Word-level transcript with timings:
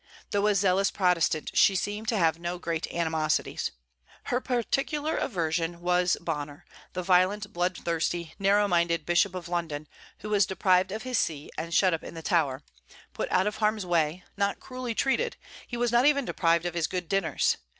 Though 0.31 0.47
a 0.47 0.55
zealous 0.55 0.89
Protestant, 0.89 1.51
she 1.55 1.75
seemed 1.75 2.07
to 2.07 2.17
have 2.17 2.39
no 2.39 2.57
great 2.57 2.91
animosities. 2.91 3.69
Her 4.23 4.41
particular 4.41 5.15
aversion 5.15 5.79
was 5.79 6.17
Bonner, 6.19 6.65
the 6.93 7.03
violent, 7.03 7.53
blood 7.53 7.77
thirsty, 7.77 8.33
narrow 8.39 8.67
minded 8.67 9.05
Bishop 9.05 9.35
of 9.35 9.47
London, 9.47 9.87
who 10.21 10.29
was 10.29 10.47
deprived 10.47 10.91
of 10.91 11.03
his 11.03 11.19
see 11.19 11.51
and 11.55 11.71
shut 11.71 11.93
up 11.93 12.03
in 12.03 12.15
the 12.15 12.23
Tower, 12.23 12.63
put 13.13 13.31
out 13.31 13.45
of 13.45 13.57
harm's 13.57 13.85
way, 13.85 14.23
not 14.35 14.59
cruelly 14.59 14.95
treated, 14.95 15.37
he 15.67 15.77
was 15.77 15.91
not 15.91 16.07
even 16.07 16.25
deprived 16.25 16.65
of 16.65 16.73
his 16.73 16.87
good 16.87 17.07
dinners. 17.07 17.57